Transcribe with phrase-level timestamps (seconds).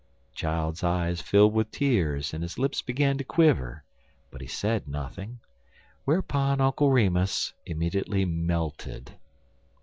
[0.31, 3.83] The child's eyes filled with tears and his lips began to quiver,
[4.31, 5.41] but he said nothing;
[6.05, 9.13] whereupon Uncle Remus immediately melted.